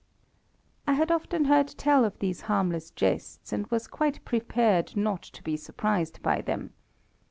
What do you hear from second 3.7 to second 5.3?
quite prepared not